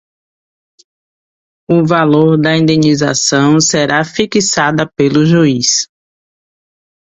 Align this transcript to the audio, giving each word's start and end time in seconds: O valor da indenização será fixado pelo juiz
O 1.69 1.85
valor 1.85 2.35
da 2.41 2.57
indenização 2.57 3.59
será 3.61 4.03
fixado 4.03 4.91
pelo 4.97 5.23
juiz 5.27 5.87